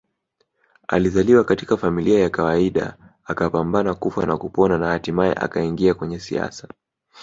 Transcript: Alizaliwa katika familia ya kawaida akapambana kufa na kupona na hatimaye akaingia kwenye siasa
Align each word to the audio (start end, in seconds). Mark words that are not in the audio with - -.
Alizaliwa 0.87 1.43
katika 1.43 1.77
familia 1.77 2.19
ya 2.19 2.29
kawaida 2.29 2.97
akapambana 3.25 3.93
kufa 3.93 4.25
na 4.25 4.37
kupona 4.37 4.77
na 4.77 4.87
hatimaye 4.89 5.33
akaingia 5.33 5.93
kwenye 5.93 6.19
siasa 6.19 6.67